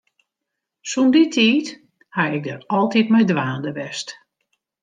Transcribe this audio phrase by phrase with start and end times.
[0.89, 1.67] Sûnt dy tiid
[2.15, 4.07] ha ik dêr altyd mei dwaande west.